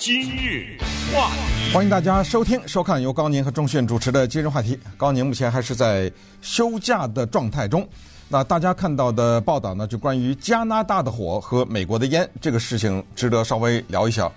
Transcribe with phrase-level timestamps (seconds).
[0.00, 0.78] 今日
[1.12, 4.74] 话题，欢迎大家收听、收看由高宁和钟迅主持的《今日话题》。
[4.96, 7.86] 高宁目前还是在休假的状态中。
[8.32, 14.30] 那大家看到的报道呢，就关于加拿大的火和美国的烟这个事情，值得稍微聊一下。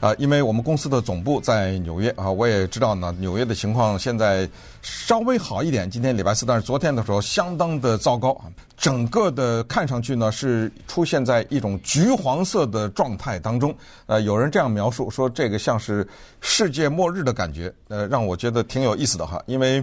[0.00, 4.46] 啊，因为我们公司的总部在纽约啊，我也知道呢，纽约的情况现在
[4.82, 5.88] 稍微好一点。
[5.88, 13.72] 今天礼拜四，但是昨天的时候相当的糟糕啊，整个的看上去呢是出现在一种橘黄色的状态当中。
[14.06, 16.06] 呃，有人这样描述说，这个像是
[16.40, 19.40] 世界末日的感觉，呃，让我觉得挺有意思的哈。
[19.46, 19.82] 因为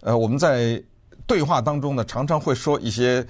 [0.00, 0.80] 呃，我们在
[1.30, 3.24] 对话当中呢，常常会说一些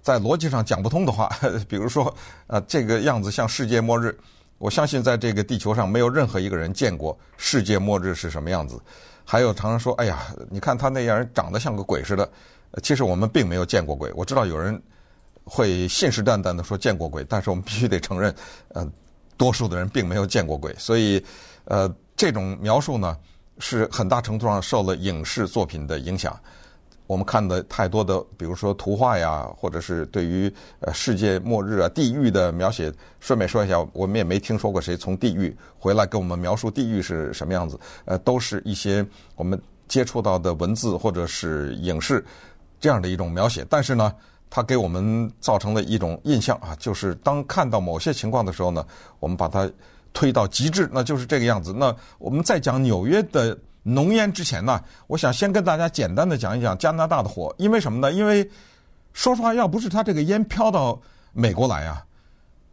[0.00, 1.30] 在逻辑上讲不通的话，
[1.68, 2.02] 比如说
[2.46, 4.18] 呃，这个样子像世界末日。
[4.56, 8.80] 我相信，在这个地球上，没有任何一个人见过世界末日是什么样子。
[9.22, 12.26] 还有常常说：“哎呀，你看他那样人长得像个鬼似的。”
[12.82, 14.10] 其实我们并没有见过鬼。
[14.14, 14.82] 我知道有人
[15.44, 18.34] 会信誓旦旦的说见过鬼，但是我们必须得承认，
[18.68, 18.90] 呃，
[19.36, 20.74] 多数的人并没有见过鬼。
[20.78, 21.22] 所以，
[21.66, 23.14] 呃，这种描述呢，
[23.58, 26.34] 是很大程度上受了影视作品的影响。
[27.06, 30.50] 我们看的太多的，比如说图画呀，或者是对于
[30.80, 32.90] 呃世界末日啊、地狱的描写。
[33.20, 37.78] 顺便说一下，我们也没听说过谁从地狱回来跟我们描述地狱是什么样子。
[38.06, 39.04] 呃，都是一些
[39.36, 42.24] 我们接触到的文字或者是影视
[42.80, 43.66] 这样的一种描写。
[43.68, 44.14] 但是呢，
[44.48, 48.86] 它给我们造成了一种印象啊，就是当看到某些情况的时候呢，
[49.20, 49.70] 我们把它
[50.14, 51.74] 推到极致，那就是这个样子。
[51.76, 53.58] 那我们再讲纽约的。
[53.82, 58.12] 浓烟之前呢，我想先跟大家简单的讲一讲加拿大的火，因为什么呢？
[58.12, 58.48] 因为
[59.12, 61.00] 说实话，要不是它这个烟飘到
[61.32, 62.04] 美国来啊，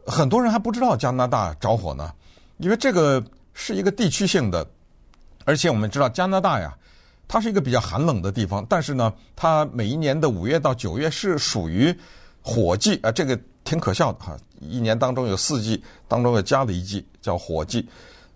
[0.06, 2.12] 很多人还不知道加拿大着火呢。
[2.58, 3.22] 因为这个
[3.54, 4.66] 是一个地区性的，
[5.44, 6.76] 而且我们知道加拿大呀，
[7.26, 11.92] 它是一个比较寒冷的地方，但是呢，它每一年的五月到九月是属于
[12.42, 14.36] 火季啊，这个挺可笑的哈。
[14.60, 17.88] 一年当中有四季，当中又加了一季叫火季。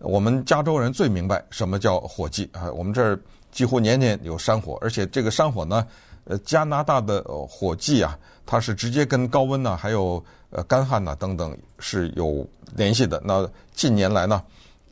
[0.05, 2.71] 我们加州人最明白什么叫火季啊！
[2.73, 3.19] 我们这儿
[3.51, 5.87] 几乎年年有山火，而且这个山火呢，
[6.25, 12.47] 呃，加拿大的火季啊，它是直接跟高温呐，还有呃干旱呐等等是有
[12.77, 13.21] 联系的。
[13.25, 14.43] 那近年来呢，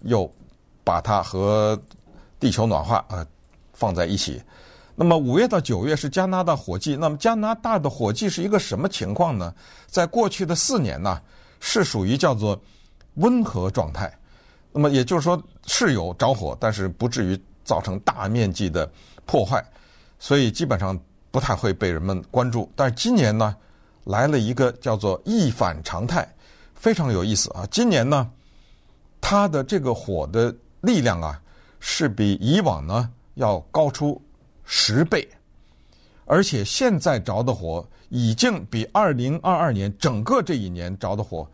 [0.04, 0.30] 又
[0.82, 1.78] 把它和
[2.40, 3.26] 地球暖化啊
[3.74, 4.42] 放在一起。
[4.94, 9.54] 那么五月到九月是加拿大火季，那么加拿大的火季是一个什么情况呢？
[9.86, 11.20] 在过去的四年呢，
[11.60, 12.58] 是属于叫做
[13.14, 14.10] 温和状态。
[14.72, 18.90] 那么也就是说是有着火，但是不至于造成大面积的
[19.26, 19.64] 破坏，
[20.18, 20.98] 所以基本上
[21.30, 22.70] 不太会被人们关注。
[22.74, 23.54] 但是今年呢，
[24.04, 26.26] 来了一个叫做一反常态，
[26.74, 27.66] 非常有意思啊！
[27.70, 28.30] 今年呢，
[29.20, 31.40] 它的这个火的力量啊，
[31.78, 34.20] 是比以往呢要高出
[34.64, 35.28] 十倍，
[36.24, 41.46] 而且现在着的火已经比二零二二年整个这一年着的火。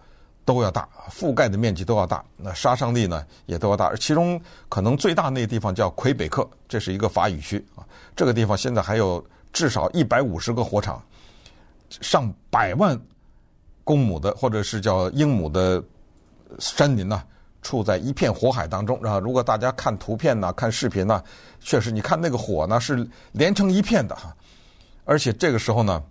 [0.49, 3.95] 都要大，覆盖的面积都要大，那杀伤力呢也都要大。
[3.97, 7.85] 其中可能最大那个地方叫魁北克，这是一个法语区啊。
[8.17, 9.23] 这个地方现在还有
[9.53, 11.03] 至少一百五十个火场，
[12.01, 12.99] 上百万
[13.85, 15.85] 公亩的或者是叫英亩的
[16.59, 17.23] 山林呢，
[17.61, 19.19] 处在一片火海当中啊。
[19.19, 21.23] 如果大家看图片呢，看视频呢，
[21.61, 24.35] 确实你看那个火呢是连成一片的哈。
[25.05, 26.03] 而且这个时候呢。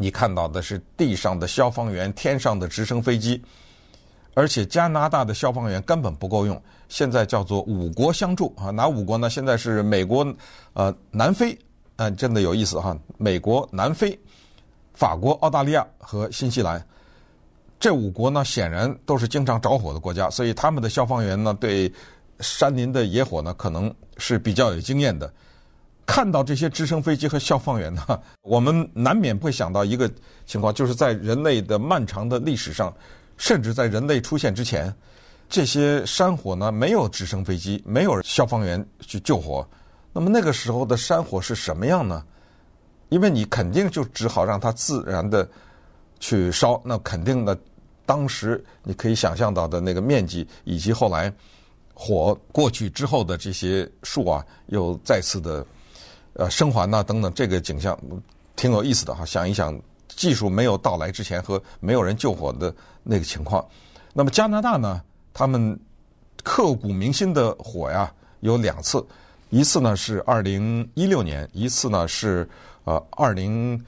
[0.00, 3.38] 你看到的是地上的消防员，天上的直升飞机，
[4.32, 6.60] 而且加拿大的消防员根本不够用。
[6.88, 9.28] 现在叫做五国相助啊，哪五国呢？
[9.28, 10.26] 现在是美国、
[10.72, 11.56] 呃南非，
[11.96, 12.98] 嗯，真的有意思哈。
[13.18, 14.18] 美国、南非、
[14.94, 16.82] 法国、澳大利亚和新西兰
[17.78, 21.92] 这五国呢，显然都是经常着火的国家，所以他们的消防员呢，对
[22.38, 25.30] 山林的野火呢，可能是比较有经验的。
[26.10, 28.04] 看到这些直升飞机和消防员呢，
[28.42, 30.10] 我们难免会想到一个
[30.44, 32.92] 情况，就是在人类的漫长的历史上，
[33.36, 34.92] 甚至在人类出现之前，
[35.48, 39.64] 这些山火呢，没有直升飞机，没有消防员去救火。
[40.12, 42.24] 那么那个时候的山火是什么样呢？
[43.10, 45.48] 因为你肯定就只好让它自然的
[46.18, 47.56] 去烧，那肯定的，
[48.04, 51.32] 当时你可以想象到的那个面积，以及后来
[51.94, 55.64] 火过去之后的这些树啊，又再次的。
[56.34, 57.98] 呃，生还呐，等等，这个景象
[58.54, 59.24] 挺有意思的哈。
[59.24, 59.76] 想一想，
[60.08, 62.72] 技术没有到来之前和没有人救火的
[63.02, 63.66] 那个情况。
[64.12, 65.02] 那么加拿大呢，
[65.34, 65.78] 他们
[66.44, 69.04] 刻骨铭心的火呀有两次，
[69.50, 72.48] 一次呢是二零一六年，一次呢是
[72.84, 73.84] 呃二零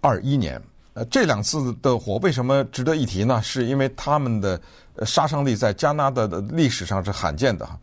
[0.00, 0.60] 二一年。
[0.94, 3.40] 呃，这两次的火为什么值得一提呢？
[3.42, 4.58] 是因为他们的
[5.04, 7.78] 杀伤力在加拿大的历史上是罕见的哈。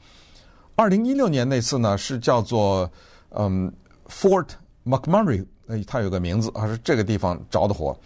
[0.75, 2.91] 二零一六年那次呢是叫做。
[3.31, 3.71] 嗯
[4.07, 4.49] ，Fort
[4.85, 7.97] McMurray，呃，它有个名字，啊，是这个地方着的火。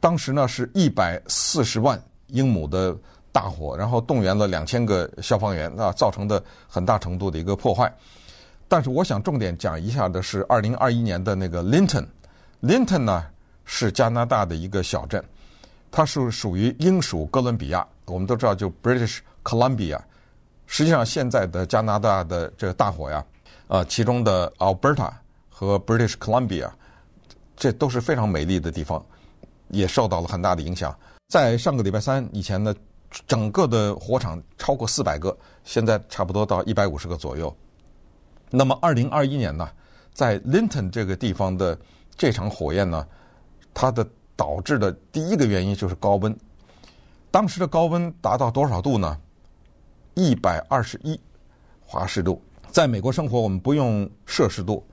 [0.00, 2.96] 当时呢是一百四十万英亩的
[3.30, 7.92] 大火，然后动员了两千个消防员啊，造成的很大程度的一个破坏。
[8.66, 12.06] 但是我想重点讲一下的是二零二一年的那个 Linton。
[12.62, 13.26] Linton 呢
[13.64, 15.22] 是加拿大的一个小镇，
[15.90, 17.86] 它是属于英属哥伦比亚。
[18.06, 19.98] 我们都知道，就 British Columbia。
[20.66, 23.24] 实际上，现在的加拿大的这个大火呀，
[23.70, 25.12] 啊，其中的 Alberta
[25.48, 26.68] 和 British Columbia，
[27.56, 29.00] 这都是非常美丽的地方，
[29.68, 30.92] 也受到了很大的影响。
[31.28, 32.74] 在上个礼拜三以前呢，
[33.28, 37.56] 整个的火场超过四百个，现在差不多到一百五十个左右。
[38.50, 39.70] 那么，二零二一年呢，
[40.12, 41.78] 在 Linton 这个地方的
[42.16, 43.06] 这场火焰呢，
[43.72, 46.36] 它的导致的第一个原因就是高温。
[47.30, 49.16] 当时的高温达到多少度呢？
[50.14, 51.20] 一百二十一
[51.80, 52.42] 华氏度。
[52.70, 54.86] 在美国生活，我们不用摄氏度，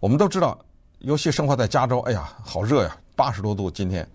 [0.00, 0.58] 我们都知道，
[1.00, 4.08] 尤其生活在加州，哎呀，好热呀，八十多度今天，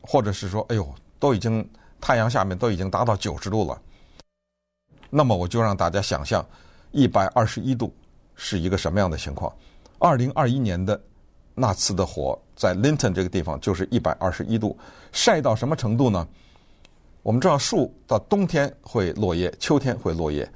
[0.00, 1.66] 或者是说，哎呦，都已经
[2.00, 3.80] 太阳下面都已经达到九十度了。
[5.08, 6.44] 那么我就让大家想象，
[6.92, 7.92] 一百二十一度。
[8.42, 9.54] 是一个什么样的情况？
[9.98, 10.98] 二零二一年的
[11.54, 14.74] 那次的火在 Linton 这个地方就是一百二十一度，
[15.12, 16.26] 晒到什么程度呢？
[17.22, 20.50] 我们知道树到冬天会落叶，秋天会落叶。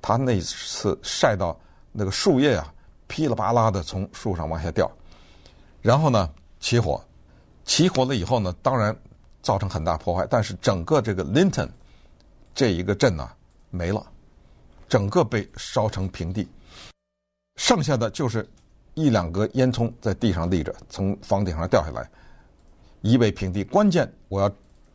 [0.00, 1.58] 他那次晒到
[1.92, 2.72] 那个树叶啊，
[3.06, 4.90] 噼里啪啦的从树上往下掉，
[5.82, 7.02] 然后呢起火，
[7.64, 8.96] 起火了以后呢，当然
[9.42, 11.68] 造成很大破坏，但是整个这个 Linton
[12.54, 13.28] 这一个镇呢
[13.70, 14.04] 没了，
[14.88, 16.48] 整个被烧成平地。
[17.56, 18.48] 剩下的就是
[18.94, 22.08] 一两个烟囱在地上立着，从房顶上掉下来，
[23.00, 23.64] 夷为平地。
[23.64, 24.50] 关键我要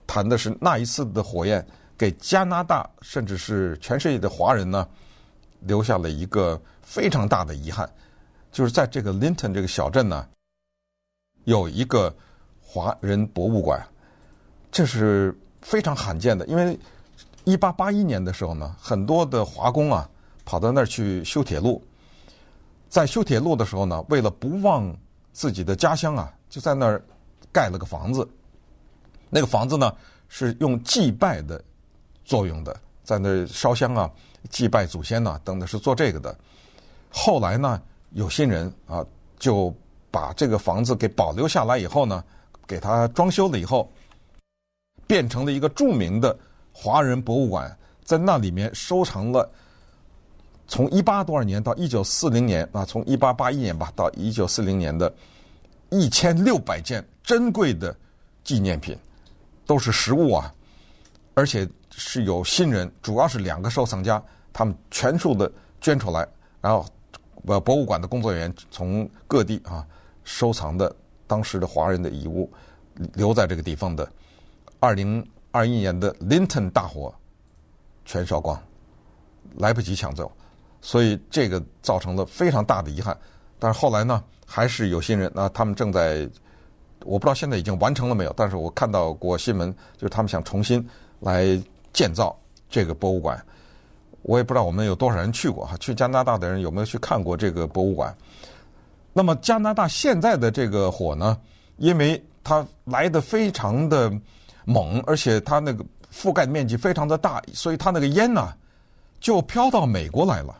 [0.06, 1.66] 谈的是那一次的火焰
[2.02, 4.90] 给加拿大甚至是全世界的华人呢
[5.60, 7.88] 留下了一个非常大的遗憾，
[8.52, 10.28] 就是在这个 Linton 这个小镇呢
[11.44, 12.12] 有一个
[12.60, 13.80] 华人博物馆，
[14.72, 16.76] 这是非常罕见的，因为
[17.44, 20.10] 一八八一年的时候呢，很多的华工啊
[20.44, 21.80] 跑到那儿去修铁路。
[22.90, 24.92] 在修铁路的时候呢，为了不忘
[25.34, 27.00] 自己的家乡啊，就在那儿
[27.52, 28.28] 盖了个房子。
[29.30, 29.96] 那个房子呢
[30.30, 31.64] 是用祭拜的
[32.32, 32.74] 作用的，
[33.04, 34.10] 在那烧香啊、
[34.50, 36.34] 祭拜祖先呐、等等，是做这个的。
[37.10, 37.82] 后来呢，
[38.12, 39.06] 有心人啊
[39.38, 39.76] 就
[40.10, 42.24] 把这个房子给保留下来以后呢，
[42.66, 43.92] 给它装修了以后，
[45.06, 46.34] 变成了一个著名的
[46.72, 49.52] 华人博物馆，在那里面收藏了。
[50.70, 55.14] 从一八多少年到一九四零年啊，从一八八一年吧到一九四零年的，
[55.90, 57.94] 一千六百件珍贵的
[58.42, 58.98] 纪念品，
[59.66, 60.54] 都是实物啊，
[61.34, 64.22] 而且是有新人，主要是两个收藏家，
[64.52, 66.28] 他们全数的捐出来，
[66.62, 66.86] 然后
[67.46, 69.86] 呃博物馆的工作人员从各地啊
[70.24, 70.94] 收藏的
[71.28, 72.52] 当时的华人的遗物，
[73.14, 74.10] 留在这个地方的，
[74.80, 77.14] 二零二一年的 Linton 大火
[78.06, 78.62] 全烧光，
[79.58, 80.32] 来不及抢走。
[80.84, 83.16] 所以这个造成了非常大的遗憾，
[83.60, 86.28] 但是后来呢，还是有新人啊，他们正在，
[87.06, 90.84] 我不知道现在已经完成了没有，但是我看到过新闻，就是他们想重新
[91.20, 91.46] 来
[91.94, 92.38] 建造
[92.70, 93.44] 这个博物馆。
[94.24, 98.16] 我也不知道我们有多少人去过哈，去加拿大的人有没有去看过这个博物馆？
[99.14, 101.38] 那么加拿大现在的这个火呢，
[101.78, 104.12] 因为它来的非常的
[104.64, 105.84] 猛，而且它那个
[106.14, 108.54] 覆盖面积非常的大，所以它那个烟呢，
[109.20, 110.56] 就飘到美国来了。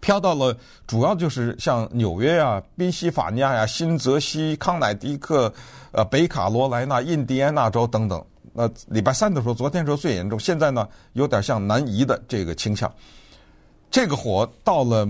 [0.00, 0.56] 飘到了，
[0.86, 5.52] 主要就是像纽约啊、宾夕法尼亚呀、新泽西、康乃狄克、
[5.92, 8.24] 呃、北卡罗来纳、印第安纳州等等。
[8.60, 12.92] 那礼拜三的时候，昨天说最严重，现在呢有点像南移的这个倾向。
[13.88, 15.06] 这个火到了，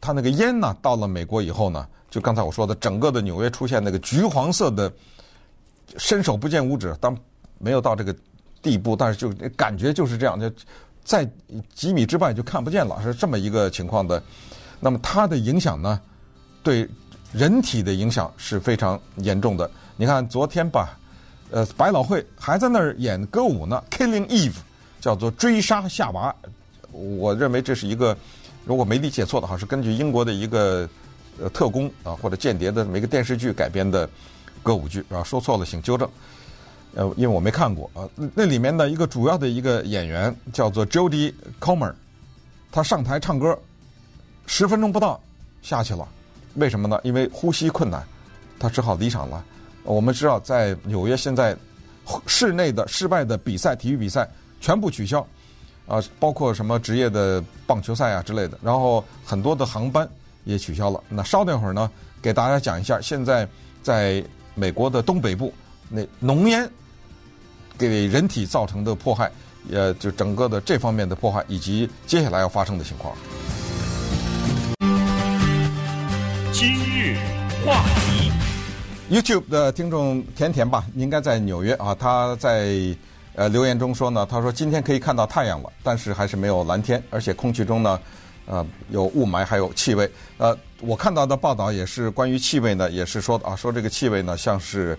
[0.00, 4.92] 它那个烟呢，到了美国以后呢，就刚才我说的，整个的纽约出现那个橘黄色的，
[5.96, 7.16] 伸手不见五指，当
[7.58, 8.12] 没有到这个
[8.60, 10.50] 地步，但是就感觉就是这样就。
[11.04, 11.26] 在
[11.72, 14.20] 几米之外就看不见了，是这么一个情况的。
[14.78, 15.98] 那么它的影响呢，
[16.62, 16.86] 对
[17.32, 19.70] 人体的影响是非常严重的。
[19.96, 20.98] 你看昨天吧，
[21.50, 24.52] 呃，百老汇还在那儿演歌舞呢，《Killing Eve》
[25.00, 26.34] 叫做追杀夏娃。
[26.90, 28.16] 我认为这是一个，
[28.64, 30.88] 如果没理解错的话，是根据英国的一个
[31.40, 34.08] 呃特工啊或者间谍的每个电视剧改编的
[34.62, 36.08] 歌舞剧啊，说错了请纠正。
[36.94, 41.94] 呃，因为我没看过啊，那里面的一个主要的一个演员叫做 Jodie Comer，
[42.72, 43.58] 他上台唱歌，
[44.46, 45.20] 十分钟不到
[45.62, 46.06] 下去了，
[46.54, 46.98] 为什么呢？
[47.04, 48.02] 因为呼吸困难，
[48.58, 49.44] 他只好离场了。
[49.94, 51.56] 我们知道，在纽约现在
[52.26, 54.28] 室内的室外的比赛，体育比赛
[54.60, 55.26] 全部取消，
[55.86, 60.06] 啊，包括什么职业的棒球赛啊之类的，然后很多的航班
[60.44, 61.02] 也取消了。
[61.08, 61.90] 那稍等会儿呢，
[62.20, 63.48] 给大家讲一下，现在
[63.82, 64.22] 在
[64.54, 65.52] 美国的东北部。
[65.88, 66.70] 那浓烟
[67.78, 69.32] 给人体造成的迫害，
[69.72, 73.16] 呃，就整个的这方面的破坏，以及接下来要发生的情况。
[76.52, 77.16] 今日
[77.64, 77.82] 话
[79.10, 82.96] ，YouTube 的听众甜甜吧，应该在纽约啊，他在
[83.34, 88.00] 呃留言中说呢，他说今天可以看到太阳了，但是还是没有蓝天，而且空气中呢，
[88.46, 90.10] 呃，有雾霾，还有气味。
[90.36, 94.98] 呃，我看到的报道也是关于气味呢，也是说啊，说这个气味呢像是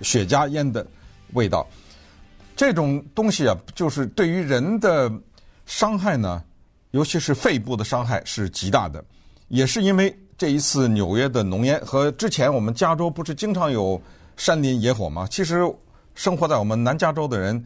[0.00, 0.86] 雪茄烟的
[1.32, 1.66] 味道。
[2.54, 5.10] 这种东西啊，就是对于人的
[5.64, 6.42] 伤害呢，
[6.90, 9.02] 尤其是肺部的伤害是极大的。
[9.48, 14.02] 也是因为这一次纽约的浓烟和之前我们加州不是经常有
[14.36, 15.24] 山林野火吗？
[15.30, 15.62] 其实
[16.16, 17.64] 生活在我们南加州的人，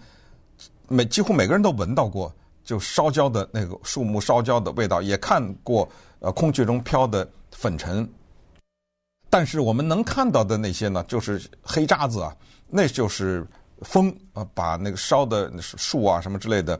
[0.86, 2.30] 每几乎每个人都闻到过
[2.62, 8.06] 就烧焦的那个树木烧焦的味道，也看过呃空气中飘的粉尘。
[9.30, 12.36] 但是我们能看到的那些呢，就是黑渣子啊，
[12.68, 13.46] 那就是。
[13.82, 16.78] 风啊，把那个烧的树啊什么之类的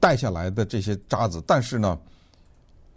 [0.00, 1.98] 带下来的这些渣子，但是呢，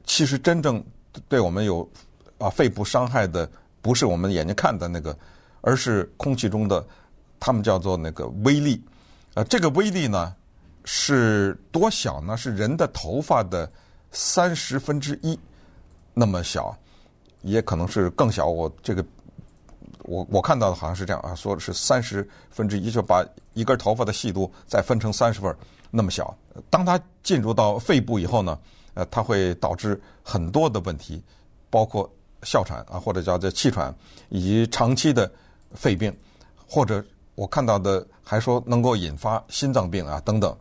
[0.06, 0.84] 其实真正
[1.28, 1.90] 对我们有
[2.38, 3.50] 啊肺部伤害的，
[3.82, 5.18] 不是我们眼睛看的那个，
[5.62, 6.86] 而是空气中的，
[7.40, 8.84] 他们叫做那个微粒。
[9.34, 10.36] 呃，这个微粒呢
[10.86, 12.36] 是多小呢？
[12.38, 13.72] 是人的头发的
[14.12, 15.40] 三十分之一
[16.14, 16.78] 那么小，
[17.42, 18.48] 也可能是更小。
[18.48, 19.06] 我这个。
[20.04, 25.54] 我我看到的好像是这样啊，说的是三十分之一，就把一根头发的细度再分成三十份
[25.92, 26.34] 那么小。
[26.70, 28.58] 当它进入到肺部以后呢，
[28.98, 31.24] 呃，它会导致很多的问题，
[31.70, 32.12] 包括
[32.42, 33.94] 哮喘啊，或者叫做气喘，
[34.30, 35.32] 以及长期的
[35.75, 36.12] 肺病，
[36.68, 40.58] 或者我看到的还说能够引发心脏病啊等等。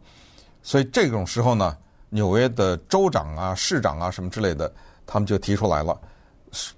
[0.62, 1.74] 所以这种时候呢，
[2.10, 4.70] 纽约的州长啊、市长啊什么之类的，
[5.06, 5.98] 他们就提出来了。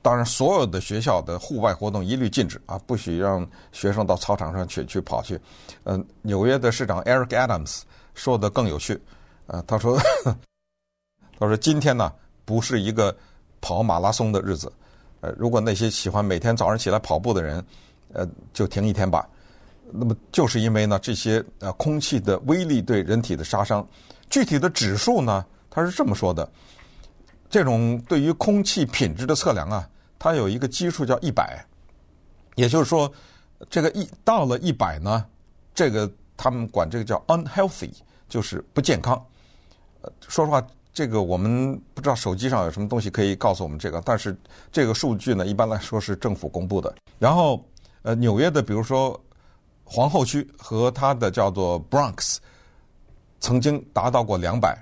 [0.01, 5.41] 当然，所有的学校的户外活动一律禁止啊，不许让学生到操场上去去跑去。
[5.83, 7.83] 嗯，纽约的市长 Eric Adams
[8.15, 9.01] 说的更有趣，
[9.47, 9.99] 呃，他说，
[11.39, 12.13] 他说今天呢
[12.45, 13.17] 不是一个
[13.61, 14.73] 跑马拉松的日子，
[15.21, 17.65] 呃，如果那些喜欢每天早上起来跑步的人，
[18.13, 19.29] 呃，就停一天吧。
[19.91, 23.87] 那么就是因为呢这些呃空气的微粒对人体的杀伤，
[24.29, 26.49] 具体的指数呢，他是这么说的。
[27.49, 31.65] 这种对于空气品质的测量啊，它有一个基数叫一百，
[32.57, 33.11] 也就是说，
[33.71, 35.25] 这个一到了一百呢，
[35.75, 37.91] 这个他们管这个叫 unhealthy，
[38.29, 39.17] 就是不健康。
[40.03, 40.63] 呃，说实话，
[40.99, 44.37] 这个我们不知道手机上有什么东西可以告诉我们这个，但是
[44.73, 46.93] 这个数据呢，一般来说是政府公布的。
[47.21, 47.65] 然后，
[48.03, 49.17] 呃，纽约的比如说
[49.85, 52.39] 皇后区和它的叫做 Bronx，
[53.39, 54.77] 曾经达到过两百，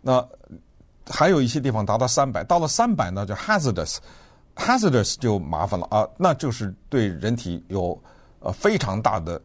[0.00, 0.24] 那。
[1.08, 8.00] 还有一些地方达到三百，到了三百呢，就 hazardous，hazardous 就麻烦了啊，那就是对人体有
[8.40, 9.40] 呃非常大的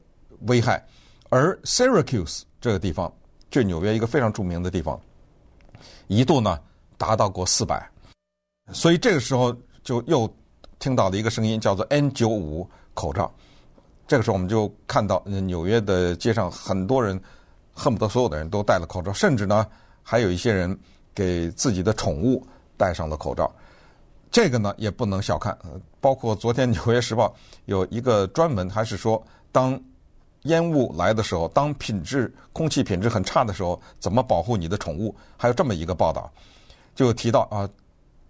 [0.48, 0.84] 危害。
[1.30, 3.12] 而 Syracuse 这个地方，
[3.52, 5.00] 就纽约一个非常著名的地方，
[6.08, 6.60] 一度呢
[6.98, 7.90] 达到过四百，
[8.72, 10.32] 所以这个时候就又
[10.80, 13.32] 听到了一个声音，叫做 N 九五口罩。
[14.08, 17.22] 这个时候我们就看到纽约的街上很多人
[17.74, 19.66] 恨不得所有的人都戴了口罩，甚至呢
[20.04, 20.78] 还有一些人。
[21.14, 22.42] 给自己的宠物
[22.78, 23.54] 戴上了口罩，
[24.32, 25.56] 这个呢也不能小看。
[26.00, 27.28] 包括昨天《纽约时报》
[27.66, 29.22] 有一个专门还是说，
[29.52, 29.78] 当
[30.44, 35.16] 烟雾来的时候，当品质空气品质很差的时候，怎么保护你的宠物？
[35.38, 36.32] 还有这么一个报道，
[36.96, 37.70] 就提到啊，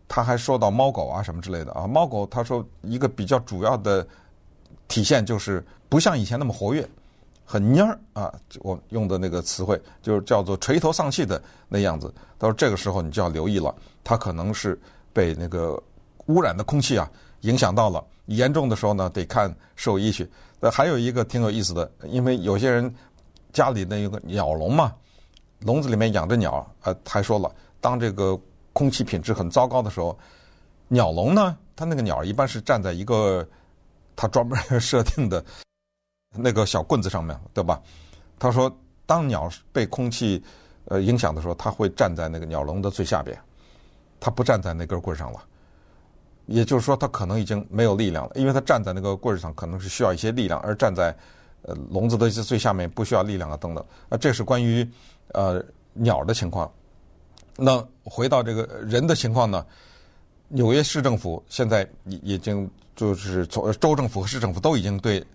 [0.08, 4.06] 他还说到猫狗啊什么之类的啊，猫狗他说一个比较主要的
[4.88, 6.88] 体现就是不像以前那么活跃。
[7.44, 8.34] 很蔫儿啊！
[8.62, 12.14] 我用的那个词汇就是叫做垂头丧气的那样子。
[12.40, 13.76] 他说这个时候你就要留意了，
[14.06, 14.80] 它可能是
[15.12, 15.78] 被那个
[16.28, 18.04] 污染的空气啊影响到了。
[18.26, 20.30] 严重的时候呢，得看兽医去。
[20.62, 22.94] 呃，还有一个挺有意思的，因为有些人
[23.52, 24.94] 家里那有个鸟笼嘛，
[25.60, 28.40] 笼子里面养着鸟，呃，还说了，当这个
[28.74, 30.18] 空气品质很糟糕的时候，
[30.88, 33.48] 鸟笼呢，它那个鸟一般是站在一个
[34.16, 35.44] 它专门设定的。
[36.34, 37.82] 那个小棍子上面，对吧？
[38.40, 38.74] 他说，
[39.06, 40.42] 当鸟被空气
[40.86, 43.38] 呃影响的时候，它会站在那个鸟笼的最下边，
[44.18, 45.44] 它不站在那根棍上了。
[46.52, 51.16] 也就是说，它可能已经没有力量了，因为它站在那个棍上可能是需要一些力量，而站在
[51.64, 53.84] 呃笼子的最下面不需要力量啊等等。
[54.10, 54.88] 啊，这是关于
[55.34, 56.72] 呃鸟的情况。
[57.58, 59.66] 那回到这个人的情况呢？
[60.50, 65.26] 纽约市政府现在已已经就是从州政府和市政府都已经对。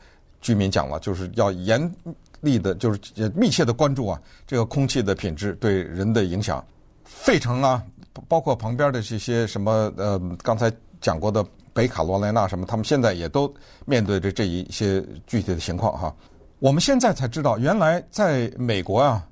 [0.42, 1.92] 居民讲了，就是要严
[2.40, 3.00] 厉的，就是
[3.35, 6.64] 密切的关注啊，这个空气的品质对人的影响。
[7.04, 7.82] 费城啊，
[8.28, 10.70] 包括旁边的这些什么呃，刚才
[11.00, 13.53] 讲过的北卡罗来纳什么，他们现在也都
[13.85, 16.15] 面对着这一些具体的情况哈。
[16.59, 19.26] 我们现在才知道，原来在美国啊，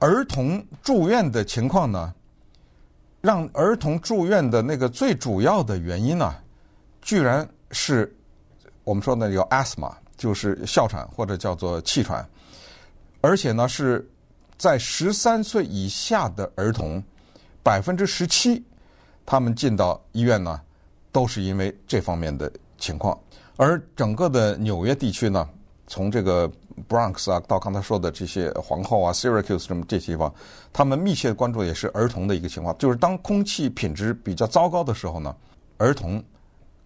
[0.00, 2.12] 儿童住院的情况呢，
[3.20, 6.34] 让儿童住院的那个最主要的原因呢，
[7.00, 8.12] 居然是
[8.82, 12.28] 我们说的有 asthma，就是哮喘或者叫做气喘，
[13.20, 14.04] 而且呢是
[14.58, 17.00] 在十三岁以下的儿童，
[17.62, 18.60] 百分之十七，
[19.24, 20.60] 他们进到医院呢，
[21.12, 23.18] 都是因为这方面的情况，
[23.56, 25.48] 而整个的纽约地区呢。
[25.92, 26.48] 从这个
[26.88, 30.32] Bronx 啊，到刚才说的这些皇后啊、Syracuse 什么这些地方，
[30.72, 32.78] 他们密切关注也是儿童的一个情况。
[32.78, 35.34] 就是当空气品质比较糟糕的时候呢，
[35.78, 36.22] 儿童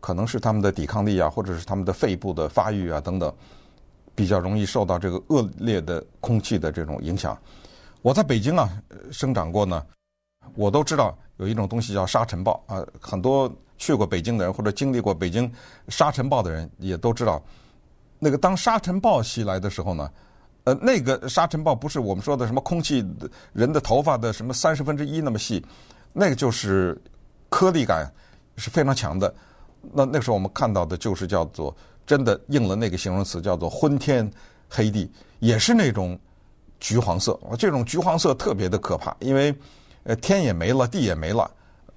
[0.01, 3.31] 可能是他们的抵抗力啊，或者是他们的肺部的发育啊等等，
[4.15, 7.37] 比较容易受到这个恶劣的空气的这种影响。
[8.01, 8.71] 我在北京啊
[9.13, 9.85] 生长过呢，
[10.55, 15.51] 我都知道有一种东西叫沙尘暴啊，很多去过北京的人或者经历过北京
[15.89, 17.43] 沙尘暴的人也都知道。
[18.19, 20.11] 那个当沙尘暴袭来的时候呢，
[20.65, 23.05] 呃，那个沙尘暴不是我们说的什么空气
[23.53, 25.65] 人的头发的什么三十分之一那么细，
[26.13, 26.99] 那个就是
[27.51, 28.11] 颗粒感
[28.57, 29.35] 是非常强的。
[29.93, 31.77] 那那时候我们看到的就是叫做
[32.07, 34.31] 真的应了那个形容词，叫做昏天
[34.71, 36.19] 黑地，也是那种
[36.81, 37.39] 橘黄色。
[37.59, 39.55] 这种橘黄色特别的可怕，因为
[40.05, 41.51] 呃天也没了，地也没了，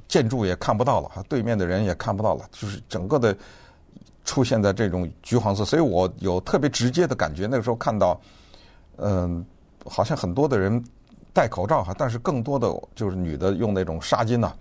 [0.07, 3.35] 建筑也看不到了，对面的人也看不到了，就是整个的。
[4.25, 7.47] 出现在这种橘黄色，所以我有特别直接的感觉。
[7.47, 8.19] 那个时候看到，
[8.97, 9.45] 嗯，
[9.85, 10.83] 好像很多的人
[11.31, 14.53] 戴口罩哈，但是更多的就是女的用那种纱巾呐，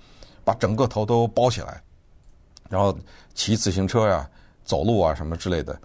[0.44, 1.82] 把整个头都包起来，
[2.68, 2.96] 然后
[3.34, 4.30] 骑自行车呀、
[4.64, 5.76] 走路啊什么之类的，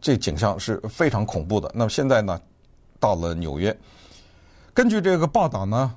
[0.00, 1.70] 这景象是非常恐怖的。
[1.72, 2.40] 那么现在呢，
[2.98, 3.72] 到了纽约，
[4.74, 5.94] 根据这个报道呢，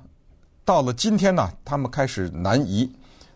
[0.66, 2.92] 到了今天呢，他们开始南移，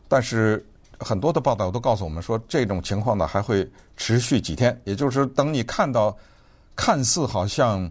[0.06, 0.62] 但是。
[1.02, 4.78] 很多的报道都告诉我们说，这种情况呢还会持续几天。
[4.84, 6.14] 也就是等你看到
[6.76, 7.90] 看似好像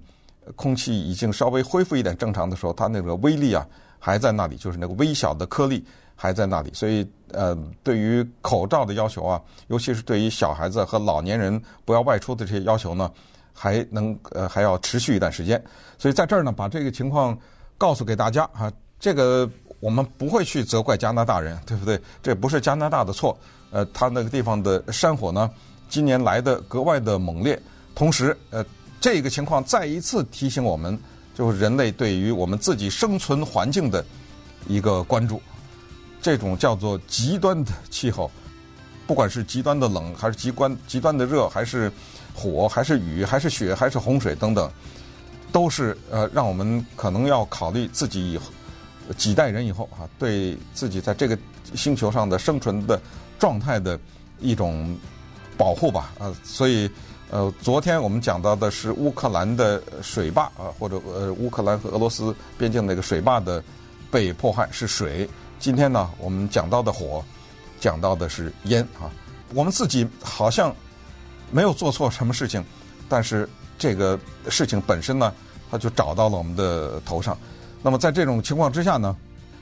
[0.55, 3.65] 空气已经稍微恢复一点正常的时候，它那个威力啊
[3.97, 5.83] 还在那里，就是那个微小的颗粒
[6.15, 6.71] 还在那里。
[6.71, 13.11] 所以，呃，对于口罩的要求啊，尤其是对于小孩子和老年人不要外出的这些要求呢，
[13.51, 15.59] 还能呃还要持续一段时间。
[15.97, 17.35] 所以在这儿呢，把这个情况
[17.75, 19.49] 告诉给大家啊，这个。
[19.81, 21.97] 我们不会去责怪加拿大人，对不对？
[22.21, 23.39] 这不是加拿大的错。
[23.71, 25.49] 呃，他那个地方的山火呢，
[25.87, 27.57] 今年来的格外的猛烈。
[27.95, 28.61] 同时，呃，
[28.99, 30.99] 这个情况再一次提醒我们，
[31.33, 34.03] 就是人类对于我们自己生存环境的
[34.67, 35.41] 一个关注。
[36.21, 38.29] 这种叫做极端的气候，
[39.07, 41.89] 不管是极端的冷，还是极端极端的热，还是
[42.35, 44.69] 火，还是雨，还是雪，还是洪水等等，
[45.53, 48.43] 都是呃，让我们可能要考虑自己以后。
[49.17, 51.37] 几代人以后啊，对自己在这个
[51.75, 52.99] 星球上的生存的
[53.37, 53.99] 状态的
[54.39, 54.97] 一种
[55.57, 56.89] 保护吧，啊，所以
[57.29, 63.63] 呃，昨天我们讲到的是乌克兰的水坝啊，或者呃乌克兰和俄罗斯边境那个水坝的
[64.09, 65.29] 被迫害是水。
[65.59, 67.23] 今天呢，我们讲到的火，
[67.79, 69.11] 讲到的是烟啊。
[69.53, 70.73] 我们自己好像
[71.51, 72.63] 没有做错什么事情，
[73.07, 74.17] 但是这个
[74.49, 75.33] 事情本身呢，
[75.69, 77.37] 它就找到了我们的头上。
[77.81, 79.15] 那么在这种情况之下呢，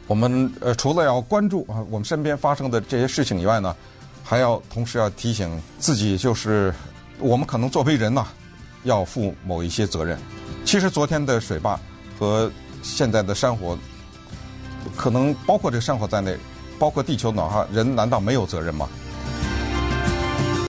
[0.08, 3.76] 我们呃除了要关注啊我们身边发生的这些事情以外呢，
[4.24, 6.74] 还要同时要提醒自己，就是
[7.20, 8.26] 我们可能作为人呐，
[8.84, 10.18] 要负某一些责任。
[10.66, 11.80] 其实昨天的水坝
[12.20, 12.52] 和
[12.82, 13.78] 现在的山火，
[14.96, 16.36] 可能包括这个山火在内，
[16.80, 18.90] 包括地球暖化，人难道没有责任吗？